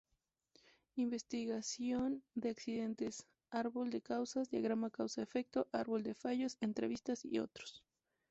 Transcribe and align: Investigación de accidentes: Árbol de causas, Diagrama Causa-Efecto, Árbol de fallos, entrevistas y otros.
Investigación 0.95 2.23
de 2.33 2.49
accidentes: 2.49 3.27
Árbol 3.51 3.91
de 3.91 4.01
causas, 4.01 4.49
Diagrama 4.49 4.89
Causa-Efecto, 4.89 5.67
Árbol 5.71 6.01
de 6.01 6.15
fallos, 6.15 6.57
entrevistas 6.59 7.23
y 7.23 7.37
otros. 7.37 7.83